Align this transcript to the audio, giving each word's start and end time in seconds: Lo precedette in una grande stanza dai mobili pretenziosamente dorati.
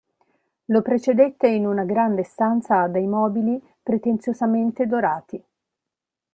Lo 0.65 0.81
precedette 0.81 1.47
in 1.47 1.67
una 1.67 1.83
grande 1.83 2.23
stanza 2.23 2.87
dai 2.87 3.05
mobili 3.05 3.61
pretenziosamente 3.83 4.87
dorati. 4.87 5.43